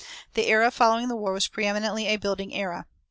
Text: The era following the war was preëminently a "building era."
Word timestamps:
The 0.33 0.47
era 0.47 0.71
following 0.71 1.09
the 1.09 1.15
war 1.15 1.31
was 1.31 1.47
preëminently 1.47 2.07
a 2.07 2.15
"building 2.17 2.55
era." 2.55 2.87